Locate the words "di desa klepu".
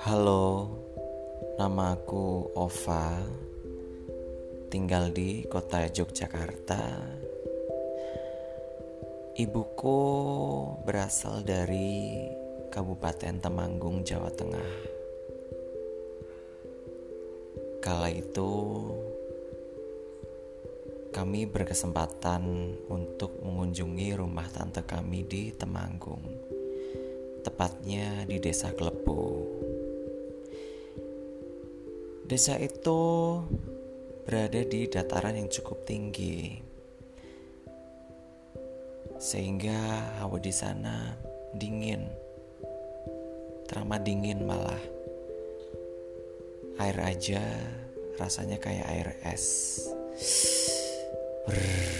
28.24-29.59